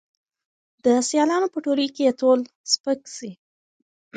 د 0.83 0.85
سیالانو 1.09 1.47
په 1.53 1.59
ټولۍ 1.65 1.87
کي 1.95 2.01
یې 2.07 2.13
تول 2.19 2.39
سپک 2.71 2.99
سي 3.15 3.31